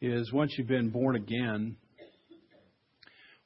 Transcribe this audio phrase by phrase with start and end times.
[0.00, 1.76] is once you've been born again,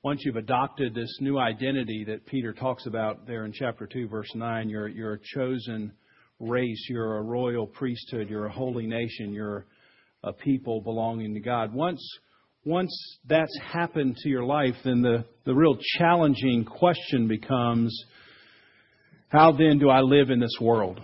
[0.02, 4.30] once you've adopted this new identity that Peter talks about there in chapter 2, verse
[4.34, 5.92] 9, you're, you're a chosen
[6.40, 9.66] race, you're a royal priesthood, you're a holy nation, you're
[10.24, 11.72] a people belonging to God.
[11.72, 12.02] Once,
[12.64, 17.96] once that's happened to your life, then the, the real challenging question becomes
[19.28, 21.00] how then do I live in this world?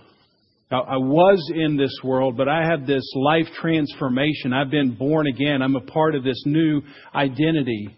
[0.69, 4.51] I was in this world, but I have this life transformation.
[4.51, 5.61] I've been born again.
[5.61, 6.81] I'm a part of this new
[7.15, 7.95] identity.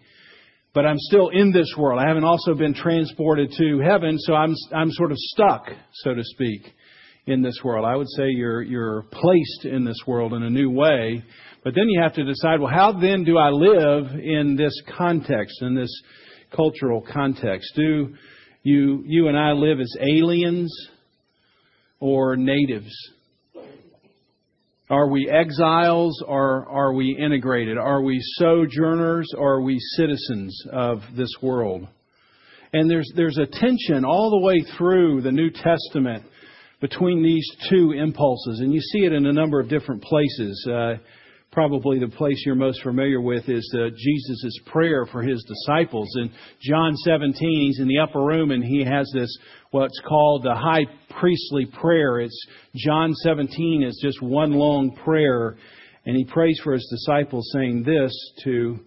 [0.72, 2.00] But I'm still in this world.
[2.00, 6.22] I haven't also been transported to heaven, so I'm, I'm sort of stuck, so to
[6.22, 6.62] speak,
[7.26, 7.84] in this world.
[7.84, 11.24] I would say you're, you're placed in this world in a new way.
[11.64, 15.60] But then you have to decide, well, how then do I live in this context,
[15.60, 15.90] in this
[16.54, 17.72] cultural context?
[17.74, 18.14] Do
[18.62, 20.72] you, you and I live as aliens
[22.00, 22.92] or natives?
[24.90, 27.78] Are we exiles or are we integrated?
[27.78, 31.86] Are we sojourners or are we citizens of this world?
[32.72, 36.24] And there's, there's a tension all the way through the New Testament
[36.80, 38.60] between these two impulses.
[38.60, 40.66] And you see it in a number of different places.
[40.68, 40.94] Uh,
[41.52, 46.08] probably the place you're most familiar with is uh, Jesus' prayer for his disciples.
[46.16, 49.36] In John 17, he's in the upper room and he has this,
[49.70, 50.86] what's called the high
[51.18, 52.20] priestly prayer.
[52.20, 55.56] It's John 17 is just one long prayer.
[56.06, 58.12] And he prays for his disciples saying this
[58.44, 58.78] to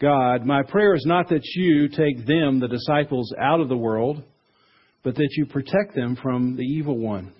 [0.00, 4.22] God, My prayer is not that you take them, the disciples, out of the world,
[5.02, 7.32] but that you protect them from the evil one.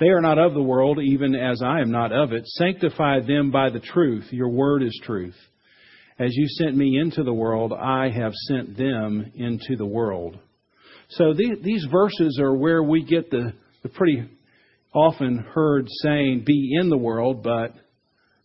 [0.00, 2.46] They are not of the world, even as I am not of it.
[2.46, 4.26] Sanctify them by the truth.
[4.30, 5.36] Your word is truth.
[6.18, 10.38] As you sent me into the world, I have sent them into the world.
[11.10, 14.28] So these verses are where we get the, the pretty
[14.94, 17.72] often heard saying, be in the world, but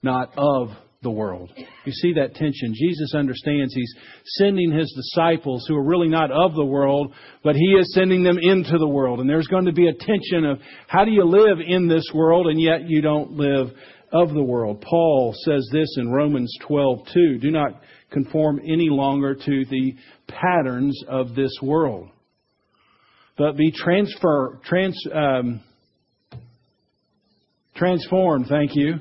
[0.01, 0.69] not of
[1.03, 1.51] the world.
[1.85, 2.73] You see that tension.
[2.73, 3.93] Jesus understands he's
[4.37, 8.37] sending his disciples who are really not of the world, but he is sending them
[8.41, 9.19] into the world.
[9.19, 12.47] And there's going to be a tension of how do you live in this world
[12.47, 13.67] and yet you don't live
[14.11, 14.81] of the world.
[14.81, 17.81] Paul says this in Romans 12:2, do not
[18.11, 19.95] conform any longer to the
[20.27, 22.09] patterns of this world,
[23.37, 25.61] but be transfer trans um,
[27.75, 28.99] transformed, thank you,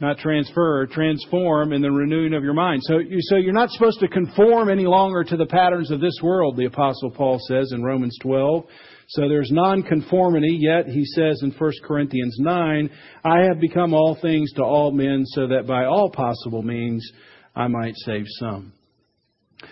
[0.00, 2.82] not transfer, transform in the renewing of your mind.
[2.84, 6.18] So, you, so you're not supposed to conform any longer to the patterns of this
[6.22, 8.64] world, the Apostle Paul says in Romans 12.
[9.08, 12.90] So there's nonconformity, yet he says in 1 Corinthians 9,
[13.24, 17.10] I have become all things to all men so that by all possible means
[17.56, 18.72] I might save some.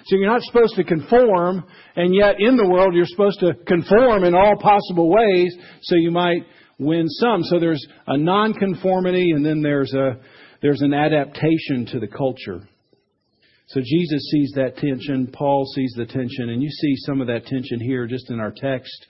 [0.06, 1.64] So you're not supposed to conform,
[1.94, 6.10] and yet in the world you're supposed to conform in all possible ways so you
[6.10, 6.42] might
[6.78, 7.42] win some.
[7.44, 10.18] So there's a nonconformity and then there's a
[10.62, 12.66] there's an adaptation to the culture.
[13.68, 17.46] So Jesus sees that tension, Paul sees the tension, and you see some of that
[17.46, 19.06] tension here just in our text.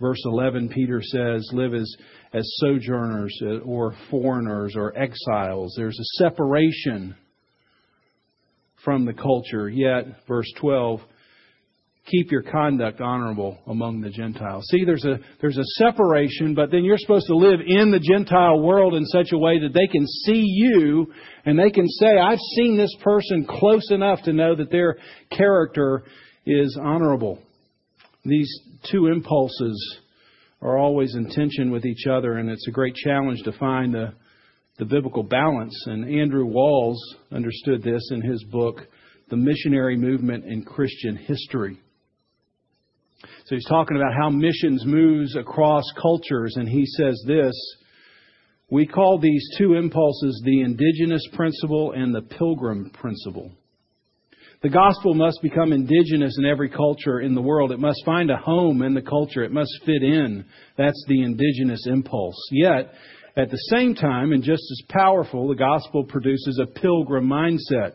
[0.00, 1.94] Verse 11, Peter says, live as,
[2.32, 5.74] as sojourners uh, or foreigners or exiles.
[5.76, 7.14] There's a separation
[8.82, 9.68] from the culture.
[9.68, 11.00] Yet, verse 12,
[12.10, 14.66] keep your conduct honorable among the Gentiles.
[14.70, 18.60] See, there's a, there's a separation, but then you're supposed to live in the Gentile
[18.60, 21.12] world in such a way that they can see you
[21.44, 24.96] and they can say, I've seen this person close enough to know that their
[25.30, 26.04] character
[26.46, 27.38] is honorable.
[28.24, 28.50] These
[28.90, 30.00] two impulses
[30.60, 34.12] are always in tension with each other, and it's a great challenge to find the,
[34.78, 35.74] the biblical balance.
[35.86, 37.00] And Andrew Walls
[37.32, 38.82] understood this in his book,
[39.30, 41.78] The Missionary Movement in Christian History.
[43.50, 47.52] So he's talking about how missions moves across cultures, and he says this
[48.70, 53.50] We call these two impulses the indigenous principle and the pilgrim principle.
[54.62, 57.72] The gospel must become indigenous in every culture in the world.
[57.72, 59.42] It must find a home in the culture.
[59.42, 60.44] It must fit in.
[60.78, 62.40] That's the indigenous impulse.
[62.52, 62.92] Yet,
[63.36, 67.94] at the same time, and just as powerful, the gospel produces a pilgrim mindset.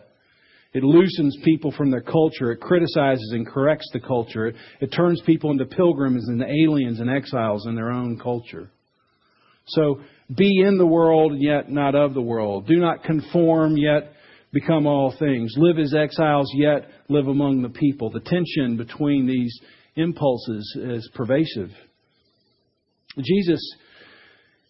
[0.75, 2.51] It loosens people from their culture.
[2.51, 4.48] It criticizes and corrects the culture.
[4.48, 8.69] It, it turns people into pilgrims and aliens and exiles in their own culture.
[9.68, 10.01] So
[10.36, 12.68] be in the world, yet not of the world.
[12.68, 14.12] Do not conform, yet
[14.51, 15.54] become all things.
[15.56, 18.10] Live as exiles, yet live among the people.
[18.10, 19.57] The tension between these
[19.95, 21.69] impulses is pervasive.
[23.18, 23.62] Jesus,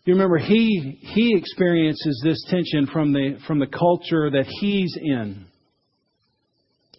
[0.04, 5.48] you remember, he, he experiences this tension from the, from the culture that he's in.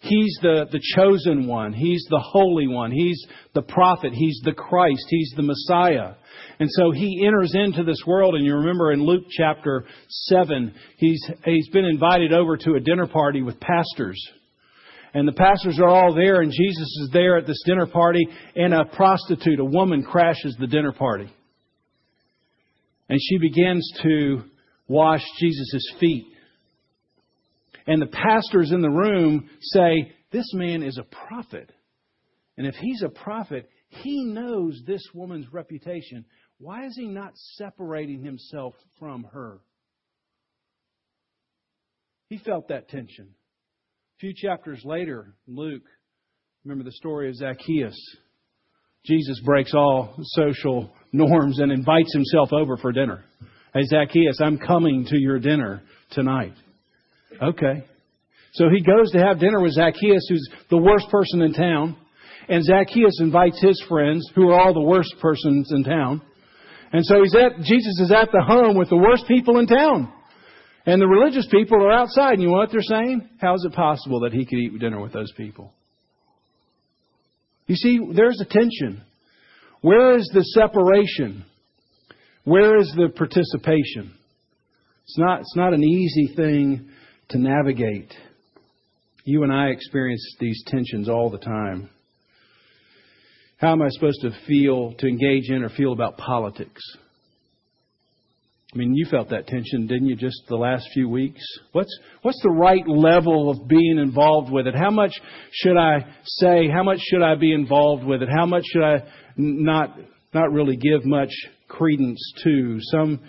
[0.09, 1.73] He's the, the chosen one.
[1.73, 2.91] He's the holy one.
[2.91, 3.25] He's
[3.55, 4.13] the prophet.
[4.13, 5.05] He's the Christ.
[5.09, 6.15] He's the Messiah.
[6.59, 11.23] And so he enters into this world, and you remember in Luke chapter 7, he's,
[11.45, 14.21] he's been invited over to a dinner party with pastors.
[15.13, 18.75] And the pastors are all there, and Jesus is there at this dinner party, and
[18.75, 21.31] a prostitute, a woman, crashes the dinner party.
[23.09, 24.43] And she begins to
[24.89, 26.27] wash Jesus' feet.
[27.87, 31.71] And the pastors in the room say, This man is a prophet.
[32.57, 36.25] And if he's a prophet, he knows this woman's reputation.
[36.59, 39.61] Why is he not separating himself from her?
[42.29, 43.29] He felt that tension.
[43.29, 45.85] A few chapters later, Luke,
[46.65, 47.97] remember the story of Zacchaeus.
[49.05, 53.25] Jesus breaks all social norms and invites himself over for dinner.
[53.73, 56.55] Hey, Zacchaeus, I'm coming to your dinner tonight.
[57.43, 57.85] Okay.
[58.55, 61.97] So he goes to have dinner with Zacchaeus, who's the worst person in town.
[62.49, 66.23] And Zacchaeus invites his friends, who are all the worst persons in town.
[66.93, 70.13] And so he's at, Jesus is at the home with the worst people in town.
[70.87, 72.35] And the religious people are outside.
[72.35, 73.29] And you know what they're saying?
[73.41, 75.73] How is it possible that he could eat dinner with those people?
[77.67, 79.03] You see, there's a tension.
[79.81, 81.45] Where is the separation?
[82.45, 84.15] Where is the participation?
[85.05, 86.89] It's not, it's not an easy thing
[87.31, 88.13] to navigate.
[89.25, 91.91] You and I experience these tensions all the time.
[93.59, 96.83] How am I supposed to feel, to engage in or feel about politics?
[98.75, 101.41] I mean, you felt that tension, didn't you, just the last few weeks?
[101.73, 104.75] What's, what's the right level of being involved with it?
[104.75, 105.13] How much
[105.51, 106.69] should I say?
[106.69, 108.29] How much should I be involved with it?
[108.29, 108.97] How much should I
[109.37, 109.97] not,
[110.35, 111.31] not really give much
[111.69, 112.77] credence to?
[112.91, 113.21] Some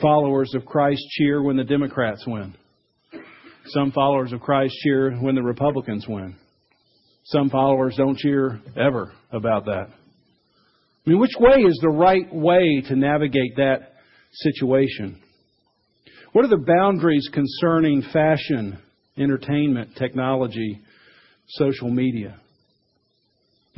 [0.00, 2.54] followers of Christ cheer when the Democrats win.
[3.68, 6.36] Some followers of Christ cheer when the Republicans win.
[7.24, 9.88] Some followers don't cheer ever about that.
[11.06, 13.94] I mean, which way is the right way to navigate that
[14.32, 15.20] situation?
[16.32, 18.78] What are the boundaries concerning fashion,
[19.18, 20.80] entertainment, technology,
[21.48, 22.40] social media?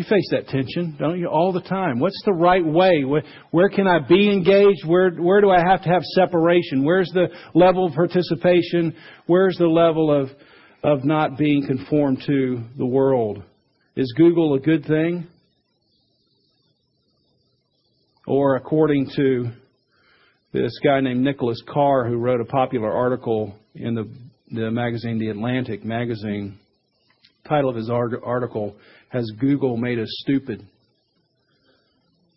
[0.01, 2.01] You face that tension, don't you, all the time?
[2.01, 3.05] What's the right way?
[3.05, 4.87] Where, where, can I be engaged?
[4.87, 6.87] Where, where do I have to have separation?
[6.87, 8.97] Where's the level of participation?
[9.27, 10.31] Where's the level of
[10.83, 13.43] of not being conformed to the world.
[13.97, 15.27] Is Google a good thing?
[18.27, 19.51] Or according to
[20.53, 24.11] this guy named Nicholas Carr, who wrote a popular article in the,
[24.51, 26.59] the magazine, The Atlantic magazine,
[27.49, 28.77] title of his article,
[29.09, 30.67] Has Google Made Us Stupid?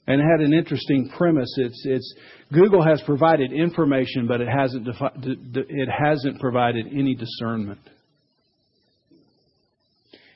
[0.06, 1.54] And it had an interesting premise.
[1.58, 2.16] It's, it's
[2.52, 5.38] Google has provided information, but it hasn't, defi-
[5.70, 7.80] it hasn't provided any discernment.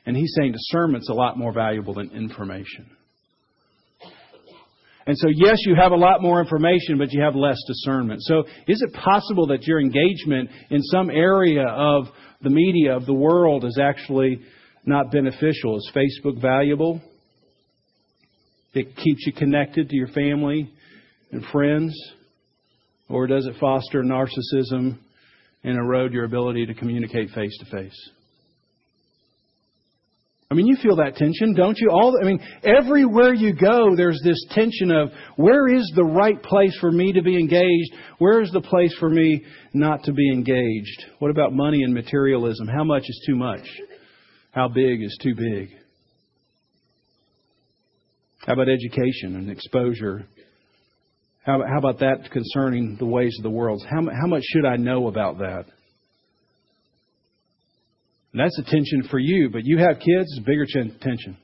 [0.06, 2.90] And he's saying discernment's a lot more valuable than information.
[5.06, 8.22] And so, yes, you have a lot more information, but you have less discernment.
[8.24, 12.08] So, is it possible that your engagement in some area of
[12.42, 14.42] the media, of the world, is actually
[14.88, 15.78] not beneficial?
[15.78, 17.02] Is Facebook valuable?
[18.74, 20.72] It keeps you connected to your family
[21.32, 21.94] and friends?
[23.10, 24.98] Or does it foster narcissism
[25.64, 28.10] and erode your ability to communicate face to face?
[30.50, 31.90] I mean, you feel that tension, don't you?
[31.92, 36.76] All, I mean, everywhere you go, there's this tension of where is the right place
[36.80, 37.94] for me to be engaged?
[38.20, 41.06] Where is the place for me not to be engaged?
[41.20, 42.68] What about money and materialism?
[42.68, 43.68] How much is too much?
[44.58, 45.70] How big is too big?
[48.40, 50.26] How about education and exposure?
[51.46, 53.86] How, how about that concerning the ways of the world?
[53.88, 55.66] How, how much should I know about that?
[58.34, 60.66] And that's a tension for you, but you have kids, it's bigger
[61.02, 61.38] tension.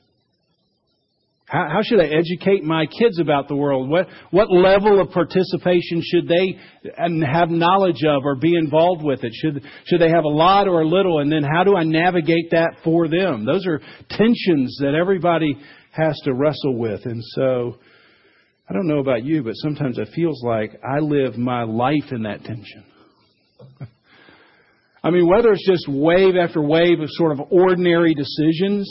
[1.54, 3.88] How, how, should I educate my kids about the world?
[3.88, 6.58] What, what level of participation should they
[6.98, 9.32] um, have knowledge of or be involved with it?
[9.36, 11.20] Should, should they have a lot or a little?
[11.20, 13.46] And then how do I navigate that for them?
[13.46, 13.80] Those are
[14.10, 15.56] tensions that everybody
[15.92, 17.06] has to wrestle with.
[17.06, 17.78] And so,
[18.68, 22.24] I don't know about you, but sometimes it feels like I live my life in
[22.24, 22.84] that tension.
[25.04, 28.90] I mean, whether it's just wave after wave of sort of ordinary decisions,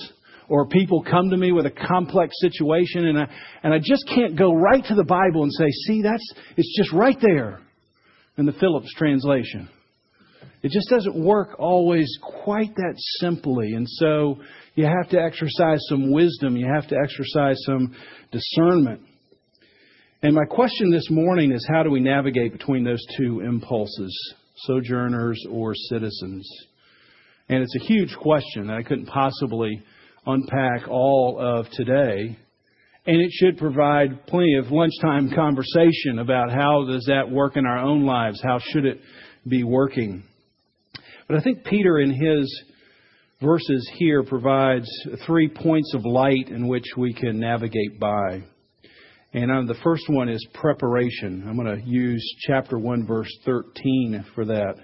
[0.48, 3.28] or people come to me with a complex situation and I,
[3.62, 6.92] and I just can't go right to the Bible and say, see, that's, it's just
[6.92, 7.60] right there
[8.36, 9.68] in the Phillips translation.
[10.62, 12.08] It just doesn't work always
[12.44, 13.72] quite that simply.
[13.72, 14.38] And so
[14.74, 16.56] you have to exercise some wisdom.
[16.56, 17.96] You have to exercise some
[18.30, 19.00] discernment.
[20.22, 24.34] And my question this morning is how do we navigate between those two impulses?
[24.56, 26.48] sojourners or citizens.
[27.48, 29.82] And it's a huge question that I couldn't possibly
[30.26, 32.38] unpack all of today.
[33.04, 37.78] And it should provide plenty of lunchtime conversation about how does that work in our
[37.78, 38.40] own lives?
[38.42, 39.00] How should it
[39.46, 40.22] be working?
[41.26, 42.62] But I think Peter in his
[43.42, 44.86] verses here provides
[45.26, 48.44] three points of light in which we can navigate by.
[49.34, 51.44] And um, the first one is preparation.
[51.48, 54.74] I'm going to use chapter 1, verse 13 for that.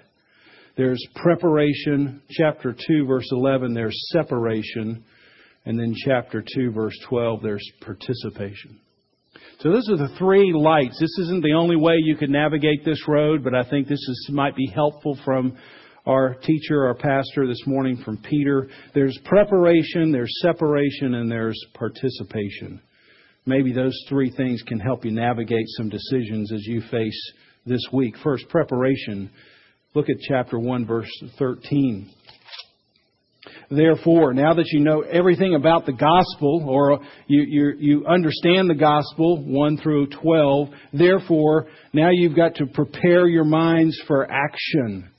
[0.75, 2.21] There's preparation.
[2.31, 5.03] Chapter 2, verse 11, there's separation.
[5.65, 8.79] And then chapter 2, verse 12, there's participation.
[9.59, 10.97] So those are the three lights.
[10.99, 14.29] This isn't the only way you can navigate this road, but I think this is,
[14.31, 15.57] might be helpful from
[16.05, 18.69] our teacher, our pastor this morning from Peter.
[18.93, 22.81] There's preparation, there's separation, and there's participation.
[23.45, 27.31] Maybe those three things can help you navigate some decisions as you face
[27.65, 28.15] this week.
[28.23, 29.29] First, preparation.
[29.93, 32.09] Look at chapter 1, verse 13.
[33.71, 38.75] Therefore, now that you know everything about the gospel, or you, you, you understand the
[38.75, 45.09] gospel, 1 through 12, therefore, now you've got to prepare your minds for action.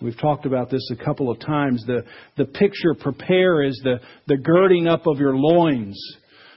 [0.00, 1.82] We've talked about this a couple of times.
[1.86, 2.04] The,
[2.36, 3.96] the picture prepare is the,
[4.28, 6.00] the girding up of your loins.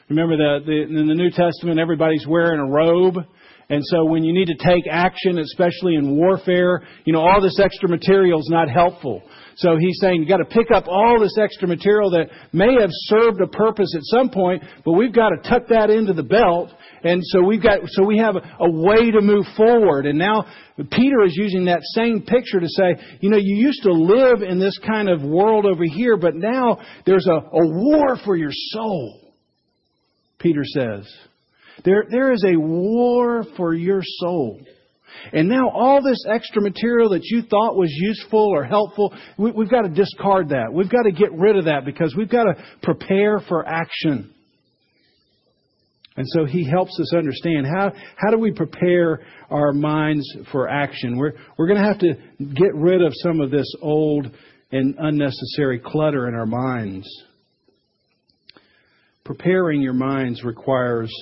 [0.07, 3.25] Remember that in the New Testament, everybody's wearing a robe.
[3.71, 7.59] And so when you need to take action, especially in warfare, you know, all this
[7.59, 9.21] extra material is not helpful.
[9.57, 12.89] So he's saying you've got to pick up all this extra material that may have
[12.91, 16.71] served a purpose at some point, but we've got to tuck that into the belt.
[17.03, 20.07] And so we've got, so we have a, way to move forward.
[20.07, 20.45] And now
[20.91, 24.59] Peter is using that same picture to say, you know, you used to live in
[24.59, 29.33] this kind of world over here, but now there's a, a war for your soul.
[30.39, 31.07] Peter says.
[31.85, 34.59] There, there is a war for your soul.
[35.33, 39.69] And now all this extra material that you thought was useful or helpful, we, we've
[39.69, 40.71] got to discard that.
[40.73, 44.33] We've got to get rid of that because we've got to prepare for action.
[46.15, 51.17] And so he helps us understand how, how do we prepare our minds for action?
[51.17, 52.13] We're, we're going to have to
[52.55, 54.29] get rid of some of this old
[54.71, 57.07] and unnecessary clutter in our minds.
[59.23, 61.13] Preparing your minds requires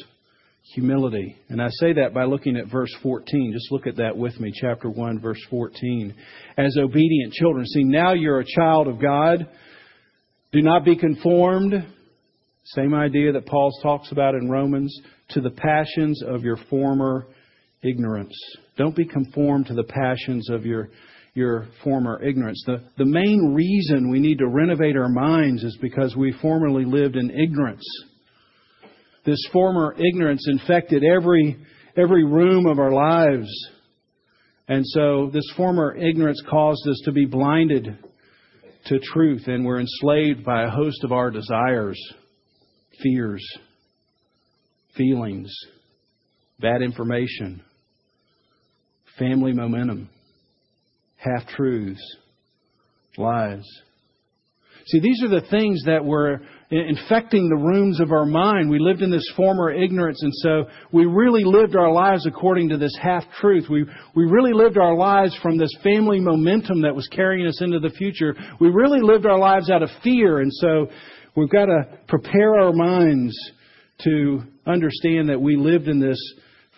[0.73, 1.37] humility.
[1.49, 3.53] And I say that by looking at verse 14.
[3.53, 6.13] Just look at that with me, chapter 1, verse 14.
[6.57, 7.65] As obedient children.
[7.65, 9.47] See, now you're a child of God.
[10.51, 11.73] Do not be conformed.
[12.65, 14.95] Same idea that Paul talks about in Romans.
[15.29, 17.27] To the passions of your former
[17.83, 18.35] ignorance.
[18.77, 20.89] Don't be conformed to the passions of your,
[21.33, 22.63] your former ignorance.
[22.65, 27.15] The, the main reason we need to renovate our minds is because we formerly lived
[27.15, 27.83] in ignorance
[29.27, 31.57] this former ignorance infected every,
[31.97, 33.49] every room of our lives.
[34.69, 37.97] And so this former ignorance caused us to be blinded
[38.85, 42.01] to truth, and we're enslaved by a host of our desires,
[43.03, 43.45] fears,
[44.95, 45.53] feelings,
[46.61, 47.61] bad information,
[49.19, 50.09] family momentum,
[51.17, 52.01] half truths,
[53.17, 53.65] lies.
[54.85, 58.69] See, these are the things that were infecting the rooms of our mind.
[58.69, 62.77] We lived in this former ignorance, and so we really lived our lives according to
[62.77, 63.67] this half truth.
[63.69, 67.79] We, we really lived our lives from this family momentum that was carrying us into
[67.79, 68.35] the future.
[68.59, 70.87] We really lived our lives out of fear, and so
[71.35, 73.33] we've got to prepare our minds
[74.03, 76.19] to understand that we lived in this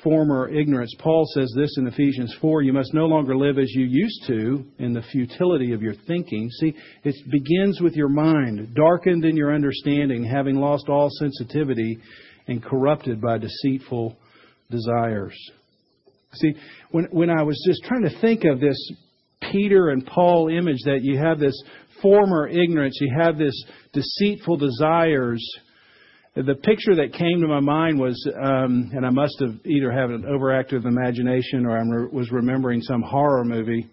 [0.03, 0.94] former ignorance.
[1.00, 4.65] Paul says this in Ephesians 4 you must no longer live as you used to
[4.77, 6.50] in the futility of your thinking.
[6.60, 12.00] See, it begins with your mind, darkened in your understanding, having lost all sensitivity
[12.48, 14.18] and corrupted by deceitful
[14.72, 15.36] desires.
[16.34, 16.53] See,
[16.91, 18.77] when, when I was just trying to think of this
[19.51, 21.60] Peter and Paul image that you have this
[22.01, 23.63] former ignorance, you have this
[23.94, 25.44] deceitful desires
[26.46, 30.10] the picture that came to my mind was, um, and I must have either had
[30.10, 33.89] an overactive imagination or I re- was remembering some horror movie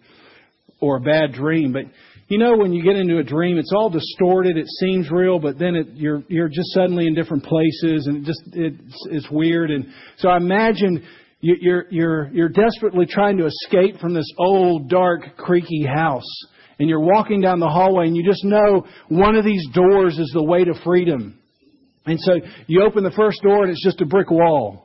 [0.81, 1.73] or a bad dream.
[1.73, 1.85] But
[2.29, 4.57] you know, when you get into a dream, it's all distorted.
[4.57, 8.25] It seems real, but then it, you're you're just suddenly in different places, and it
[8.25, 9.71] just it's it's weird.
[9.71, 9.87] And
[10.19, 11.05] so I imagine
[11.41, 16.29] you, you're you're you're desperately trying to escape from this old, dark, creaky house,
[16.79, 20.31] and you're walking down the hallway, and you just know one of these doors is
[20.35, 21.38] the way to freedom.
[22.07, 24.85] And so you open the first door and it's just a brick wall.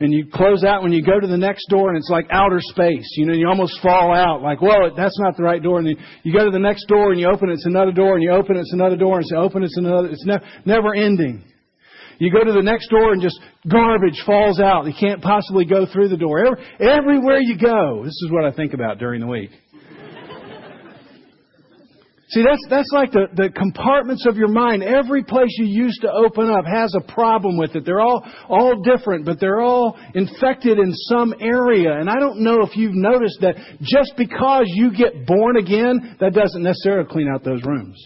[0.00, 2.58] And you close out when you go to the next door and it's like outer
[2.60, 3.06] space.
[3.16, 5.78] You know, you almost fall out like, whoa, that's not the right door.
[5.78, 8.14] And then you go to the next door and you open it, it's another door
[8.14, 10.94] and you open it, it's another door and you open it's another, it's ne- never
[10.94, 11.44] ending.
[12.18, 14.86] You go to the next door and just garbage falls out.
[14.86, 16.46] You can't possibly go through the door.
[16.46, 19.50] Every, everywhere you go, this is what I think about during the week.
[22.30, 24.84] See, that's, that's like the, the compartments of your mind.
[24.84, 27.84] Every place you used to open up has a problem with it.
[27.84, 31.92] They're all, all different, but they're all infected in some area.
[31.92, 36.32] And I don't know if you've noticed that just because you get born again, that
[36.32, 38.00] doesn't necessarily clean out those rooms.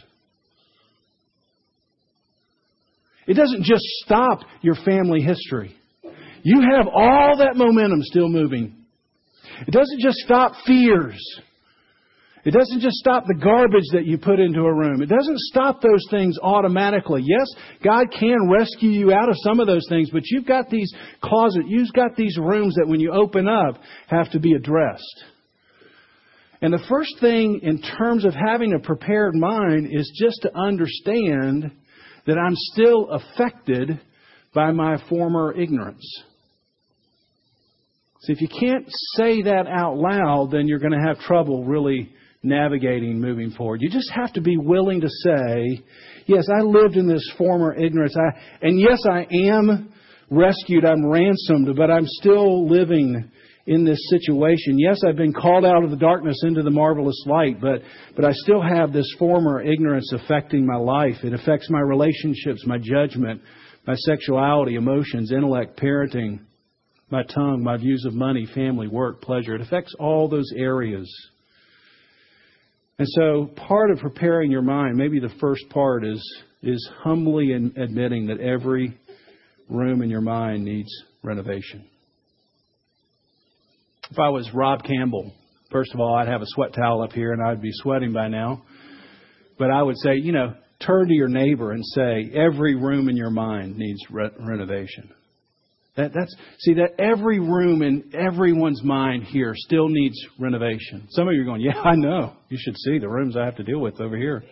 [3.27, 5.77] It doesn't just stop your family history.
[6.43, 8.75] You have all that momentum still moving.
[9.67, 11.21] It doesn't just stop fears.
[12.45, 15.01] It doesn't just stop the garbage that you put into a room.
[15.01, 17.23] It doesn't stop those things automatically.
[17.25, 17.47] Yes,
[17.83, 21.65] God can rescue you out of some of those things, but you've got these closets,
[21.69, 25.25] you've got these rooms that when you open up have to be addressed.
[26.61, 31.71] And the first thing in terms of having a prepared mind is just to understand
[32.27, 34.01] that I'm still affected
[34.55, 36.07] by my former ignorance.
[38.23, 38.87] See, if you can't
[39.17, 42.11] say that out loud, then you're going to have trouble really
[42.45, 43.81] navigating moving forward.
[43.83, 45.83] You just have to be willing to say,
[46.27, 48.15] yes, I lived in this former ignorance.
[48.17, 49.93] I, and yes, I am
[50.31, 50.85] rescued.
[50.85, 53.31] I'm ransomed, but I'm still living
[53.67, 54.79] in this situation.
[54.79, 57.81] Yes, I've been called out of the darkness into the marvelous light, but,
[58.15, 61.17] but I still have this former ignorance affecting my life.
[61.23, 63.41] It affects my relationships, my judgment,
[63.87, 66.41] my sexuality, emotions, intellect, parenting,
[67.11, 69.55] my tongue, my views of money, family, work, pleasure.
[69.55, 71.11] It affects all those areas.
[72.99, 76.23] And so part of preparing your mind, maybe the first part is,
[76.63, 78.97] is humbly admitting that every
[79.69, 80.91] room in your mind needs
[81.23, 81.85] renovation.
[84.11, 85.33] If I was Rob Campbell,
[85.73, 88.29] first of all, I'd have a sweat towel up here and I'd be sweating by
[88.29, 88.63] now.
[89.59, 93.17] But I would say, you know, turn to your neighbor and say, every room in
[93.17, 95.11] your mind needs re- renovation.
[95.97, 101.07] That, that's, see, that every room in everyone's mind here still needs renovation.
[101.11, 102.33] Some of you are going, yeah, I know.
[102.49, 104.43] You should see the rooms I have to deal with over here.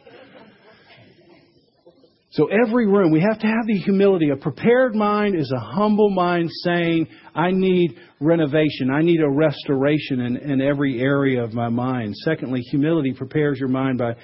[2.30, 4.30] So every room, we have to have the humility.
[4.30, 8.90] A prepared mind is a humble mind saying, I need renovation.
[8.90, 12.14] I need a restoration in, in every area of my mind.
[12.24, 14.14] Secondly, humility prepares your mind by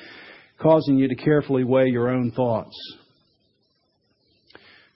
[0.59, 2.75] causing you to carefully weigh your own thoughts.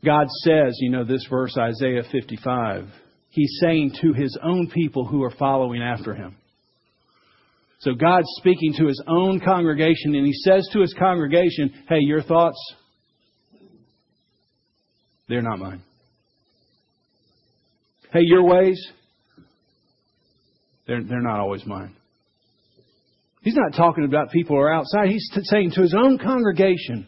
[0.04, 2.86] God says, you know, this verse, Isaiah 55,
[3.30, 6.36] He's saying to His own people who are following after Him.
[7.80, 12.22] So God's speaking to His own congregation, and He says to His congregation, hey, your
[12.22, 12.58] thoughts,
[15.28, 15.82] they're not mine.
[18.12, 18.78] Hey, your ways,
[20.86, 21.96] they're, they're not always mine.
[23.42, 25.08] He's not talking about people who are outside.
[25.08, 27.06] He's t- saying to his own congregation,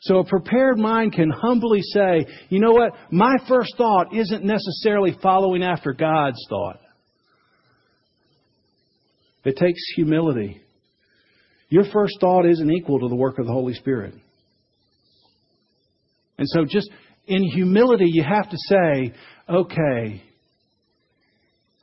[0.00, 2.92] so a prepared mind can humbly say, you know what?
[3.10, 6.78] My first thought isn't necessarily following after God's thought.
[9.44, 10.60] It takes humility.
[11.68, 14.14] Your first thought isn't equal to the work of the Holy Spirit.
[16.38, 16.88] And so just
[17.26, 19.14] in humility, you have to say,
[19.48, 20.22] okay,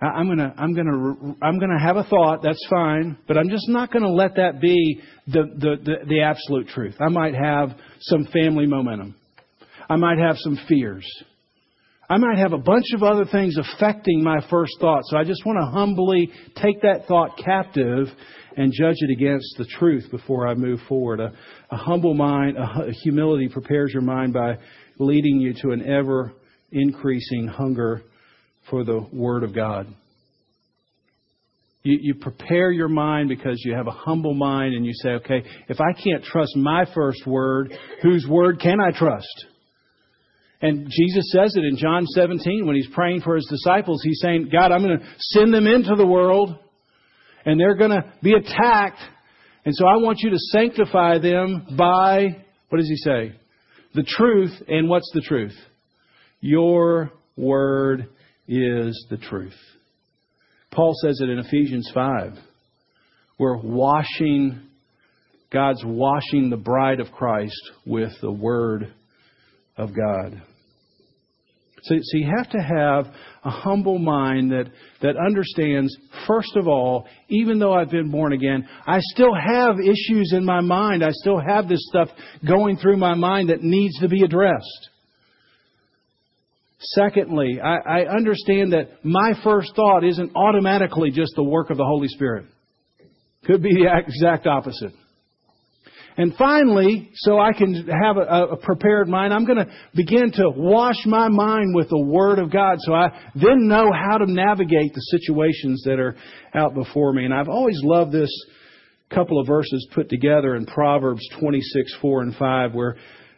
[0.02, 2.42] I'm gonna, I'm gonna, I'm gonna have a thought.
[2.44, 6.68] That's fine, but I'm just not gonna let that be the, the, the, the absolute
[6.68, 6.96] truth.
[7.00, 7.70] I might have
[8.02, 9.16] some family momentum.
[9.90, 11.06] I might have some fears.
[12.10, 15.04] I might have a bunch of other things affecting my first thought.
[15.06, 16.30] So I just want to humbly
[16.62, 18.08] take that thought captive
[18.58, 21.20] and judge it against the truth before I move forward.
[21.20, 21.32] A,
[21.72, 24.58] a humble mind, a, a humility prepares your mind by
[25.00, 26.34] leading you to an ever
[26.72, 28.04] increasing hunger
[28.70, 29.88] for the Word of God.
[31.84, 35.44] You, you, prepare your mind because you have a humble mind and you say, okay,
[35.70, 39.46] if I can't trust my first word, whose word can I trust?
[40.64, 44.02] And Jesus says it in John 17 when he's praying for his disciples.
[44.04, 46.56] He's saying, God, I'm going to send them into the world
[47.46, 49.00] and they're going to be attacked.
[49.64, 53.36] And so I want you to sanctify them by, what does he say?
[53.94, 54.54] The truth.
[54.68, 55.56] And what's the truth?
[56.42, 58.08] Your word
[58.48, 59.58] is the truth.
[60.72, 62.34] Paul says it in Ephesians 5.
[63.40, 64.62] We're washing,
[65.52, 68.94] God's washing the bride of Christ with the Word
[69.78, 70.42] of God.
[71.84, 74.72] So, so you have to have a humble mind that,
[75.04, 80.34] that understands, first of all, even though I've been born again, I still have issues
[80.34, 81.04] in my mind.
[81.04, 82.10] I still have this stuff
[82.48, 84.90] going through my mind that needs to be addressed.
[86.94, 91.86] Secondly, I, I understand that my first thought isn't automatically just the work of the
[91.86, 92.46] Holy Spirit.
[93.46, 94.92] Could be the exact opposite.
[96.18, 100.50] And finally, so I can have a, a prepared mind, I'm going to begin to
[100.56, 104.94] wash my mind with the Word of God so I then know how to navigate
[104.94, 106.16] the situations that are
[106.54, 107.26] out before me.
[107.26, 108.32] And I've always loved this
[109.14, 112.96] couple of verses put together in Proverbs 26, 4 and 5, where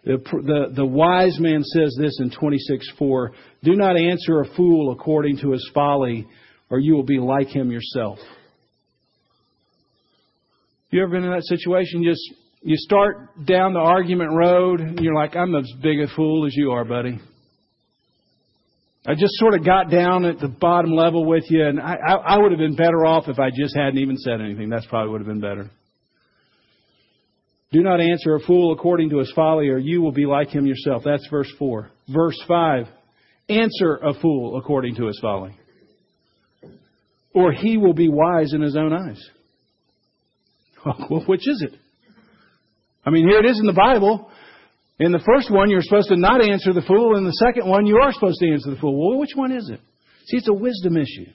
[0.08, 4.94] the, the, the wise man says this in 26, 4 Do not answer a fool
[4.94, 6.26] according to his folly,
[6.70, 8.18] or you will be like him yourself.
[10.92, 12.04] You ever been in that situation?
[12.04, 16.08] You just you start down the argument road, and you're like, I'm as big a
[16.16, 17.20] fool as you are, buddy.
[19.06, 22.14] I just sort of got down at the bottom level with you, and I, I,
[22.14, 24.70] I would have been better off if I just hadn't even said anything.
[24.70, 25.70] That's probably would have been better.
[27.72, 30.66] Do not answer a fool according to his folly, or you will be like him
[30.66, 31.04] yourself.
[31.04, 31.92] That's verse 4.
[32.08, 32.88] Verse 5.
[33.50, 35.58] Answer a fool according to his folly,
[37.34, 39.24] or he will be wise in his own eyes.
[41.10, 41.78] Well, which is it?
[43.06, 44.30] I mean, here it is in the Bible.
[45.00, 47.18] In the first one, you're supposed to not answer the fool.
[47.18, 48.98] In the second one, you are supposed to answer the fool.
[48.98, 49.80] Well, which one is it?
[50.28, 51.32] See, it's a wisdom issue.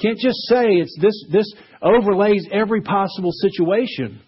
[0.00, 1.52] Can't just say it's this, this
[1.82, 4.20] overlays every possible situation.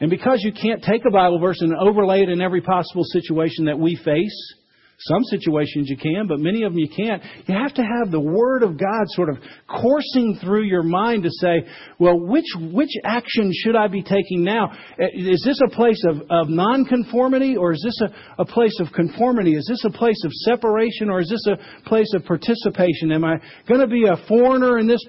[0.00, 3.66] And because you can't take a Bible verse and overlay it in every possible situation
[3.66, 4.54] that we face,
[4.98, 7.22] some situations you can, but many of them you can't.
[7.46, 11.30] You have to have the Word of God sort of coursing through your mind to
[11.30, 11.66] say,
[11.98, 14.70] well, which, which action should I be taking now?
[14.70, 18.92] Uh, is this a place of, of nonconformity or is this a, a place of
[18.92, 19.54] conformity?
[19.54, 23.12] Is this a place of separation or is this a place of participation?
[23.12, 23.36] Am I
[23.68, 25.04] going to be a foreigner in this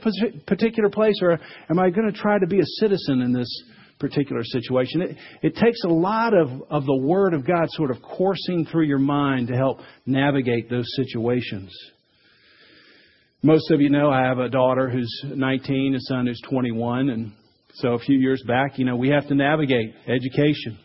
[0.48, 3.50] particular place or am I going to try to be a citizen in this
[4.00, 5.02] particular situation.
[5.02, 8.86] It, it takes a lot of, of the Word of God sort of coursing through
[8.86, 11.72] your mind to help navigate those situations.
[13.42, 17.32] Most of you know I have a daughter who's 19, a son who's 21, and
[17.76, 20.80] so a few years back, you know, we have to navigate education.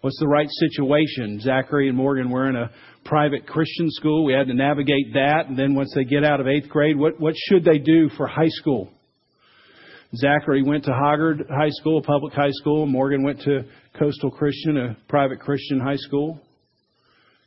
[0.00, 1.40] What's the right situation?
[1.40, 2.70] Zachary and Morgan were in a
[3.04, 4.24] private Christian school.
[4.24, 5.46] We had to navigate that.
[5.48, 8.28] And then once they get out of eighth grade, what, what should they do for
[8.28, 8.92] high school?
[10.16, 12.86] Zachary went to Hoggard High School, a public high school.
[12.86, 13.64] Morgan went to
[13.98, 16.40] Coastal Christian, a private Christian high school.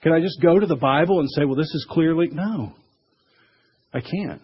[0.04, 2.30] Can I just go to the Bible and say, well, this is clearly.
[2.32, 2.74] No,
[3.94, 4.42] I can't.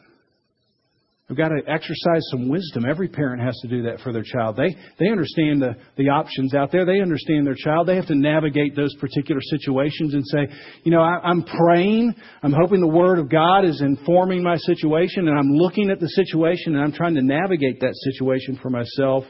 [1.29, 2.85] We've got to exercise some wisdom.
[2.89, 4.55] Every parent has to do that for their child.
[4.55, 6.85] They, they understand the, the options out there.
[6.85, 7.85] They understand their child.
[7.85, 10.47] They have to navigate those particular situations and say,
[10.83, 12.15] you know, I, I'm praying.
[12.41, 16.07] I'm hoping the Word of God is informing my situation, and I'm looking at the
[16.07, 19.25] situation, and I'm trying to navigate that situation for myself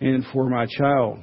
[0.00, 1.18] and for my child.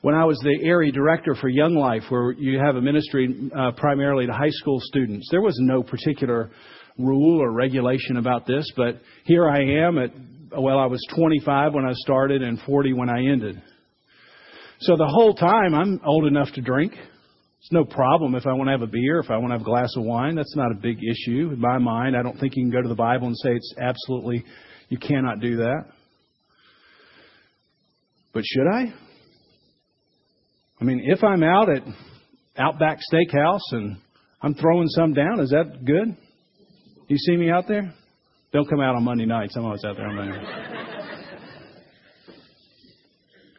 [0.00, 3.70] When I was the area director for Young Life, where you have a ministry uh,
[3.76, 6.50] primarily to high school students, there was no particular
[6.98, 10.10] rule or regulation about this, but here I am at,
[10.56, 13.62] well, I was 25 when I started and 40 when I ended.
[14.80, 16.92] So the whole time I'm old enough to drink.
[16.92, 19.60] It's no problem if I want to have a beer, if I want to have
[19.60, 20.34] a glass of wine.
[20.34, 22.16] That's not a big issue in my mind.
[22.16, 24.44] I don't think you can go to the Bible and say it's absolutely,
[24.88, 25.84] you cannot do that.
[28.34, 28.92] But should I?
[30.80, 31.82] I mean, if I'm out at
[32.58, 33.98] Outback Steakhouse and
[34.42, 36.16] I'm throwing some down, is that good?
[37.12, 37.92] You see me out there?
[38.54, 39.54] Don't come out on Monday nights.
[39.54, 40.38] I'm always out there on Monday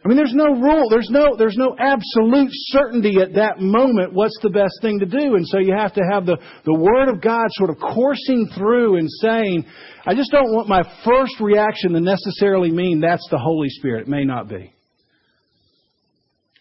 [0.03, 0.89] I mean, there's no rule.
[0.89, 5.35] There's no, there's no absolute certainty at that moment what's the best thing to do.
[5.35, 8.97] And so you have to have the, the Word of God sort of coursing through
[8.97, 9.65] and saying,
[10.03, 14.07] I just don't want my first reaction to necessarily mean that's the Holy Spirit.
[14.07, 14.73] It may not be.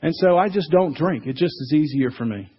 [0.03, 1.27] And so I just don't drink.
[1.27, 2.53] It just is easier for me.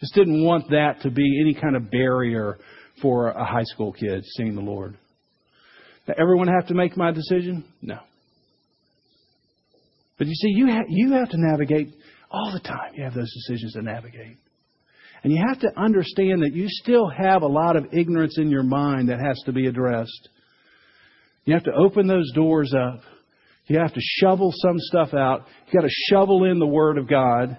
[0.00, 2.58] Just didn't want that to be any kind of barrier
[3.02, 4.96] for a high school kid seeing the Lord.
[6.06, 7.64] Does everyone have to make my decision?
[7.82, 7.98] No.
[10.18, 11.94] But you see, you, ha- you have to navigate
[12.30, 12.92] all the time.
[12.94, 14.36] You have those decisions to navigate.
[15.24, 18.64] And you have to understand that you still have a lot of ignorance in your
[18.64, 20.28] mind that has to be addressed.
[21.44, 23.00] You have to open those doors up.
[23.66, 25.46] You have to shovel some stuff out.
[25.68, 27.56] You got to shovel in the Word of God.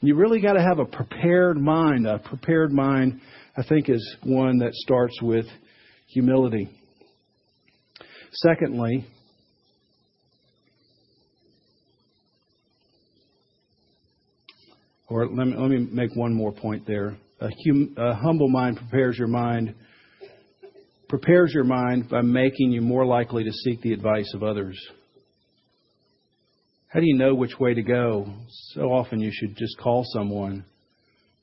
[0.00, 3.20] You really got to have a prepared mind, a prepared mind
[3.56, 5.46] I think, is one that starts with
[6.08, 6.68] humility.
[8.32, 9.06] Secondly,
[15.08, 17.16] or let me, let me make one more point there.
[17.40, 19.74] A, hum, a humble mind prepares your mind
[21.08, 24.76] prepares your mind by making you more likely to seek the advice of others.
[26.88, 28.26] How do you know which way to go?
[28.74, 30.64] So often you should just call someone